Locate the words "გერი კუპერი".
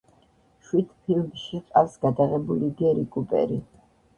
2.81-3.63